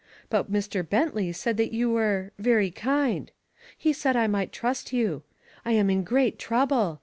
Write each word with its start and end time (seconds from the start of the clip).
But 0.31 0.51
Mr. 0.51 0.81
Bentley 0.83 1.31
said 1.31 1.57
that 1.57 1.73
you 1.73 1.91
were 1.91 2.31
very 2.39 2.71
kind. 2.71 3.31
He 3.77 3.93
said 3.93 4.15
I 4.15 4.25
might 4.25 4.51
trust 4.51 4.91
you. 4.91 5.21
I 5.63 5.73
am 5.73 5.91
in 5.91 6.03
great 6.03 6.39
trouble. 6.39 6.99